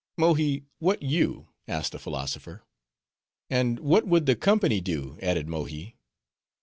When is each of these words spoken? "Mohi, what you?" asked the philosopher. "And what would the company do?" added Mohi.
"Mohi, 0.17 0.63
what 0.79 1.03
you?" 1.03 1.49
asked 1.67 1.91
the 1.91 1.99
philosopher. 1.99 2.63
"And 3.51 3.77
what 3.79 4.07
would 4.07 4.25
the 4.25 4.35
company 4.35 4.81
do?" 4.81 5.19
added 5.21 5.47
Mohi. 5.47 5.95